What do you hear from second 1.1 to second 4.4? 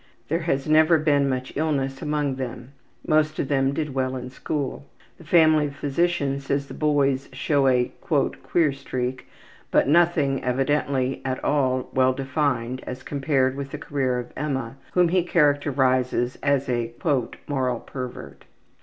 much illness among them. Most of them did well in